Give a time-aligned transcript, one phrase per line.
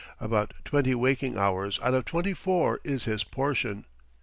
[0.19, 3.85] About twenty waking hours out of twenty four is his portion.